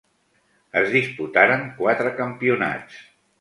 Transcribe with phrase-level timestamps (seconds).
[0.79, 2.99] Es disputaren quatre campionats.